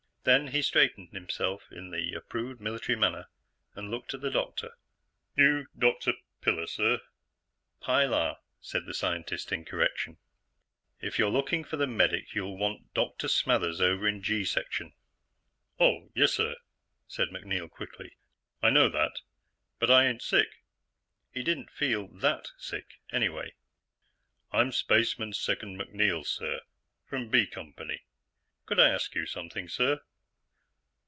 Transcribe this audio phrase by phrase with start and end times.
[0.23, 3.25] Then he straightened himself in the approved military manner
[3.73, 4.77] and looked at the doctor.
[5.35, 6.13] "You Dr.
[6.41, 6.67] Piller?
[6.67, 6.99] Sir?"
[7.81, 10.19] "Pi_lar_," said the scientist in correction.
[10.99, 13.27] "If you're looking for the medic, you'll want Dr.
[13.27, 14.93] Smathers, over in G Section."
[15.79, 16.53] "Oh, yessir,"
[17.07, 18.15] said MacNeil quickly,
[18.61, 19.21] "I know that.
[19.79, 20.49] But I ain't sick."
[21.31, 23.55] He didn't feel that sick, anyway.
[24.51, 26.61] "I'm Spaceman Second MacNeil, sir,
[27.07, 28.03] from B Company.
[28.67, 29.99] Could I ask you something, sir?"